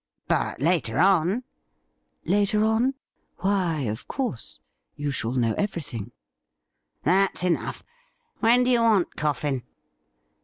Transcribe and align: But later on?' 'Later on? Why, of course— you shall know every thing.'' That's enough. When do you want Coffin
But 0.27 0.59
later 0.59 0.97
on?' 0.97 1.43
'Later 2.25 2.63
on? 2.63 2.95
Why, 3.37 3.81
of 3.81 4.07
course— 4.07 4.59
you 4.95 5.11
shall 5.11 5.33
know 5.33 5.53
every 5.59 5.83
thing.'' 5.83 6.11
That's 7.03 7.43
enough. 7.43 7.83
When 8.39 8.63
do 8.63 8.71
you 8.71 8.81
want 8.81 9.15
Coffin 9.15 9.61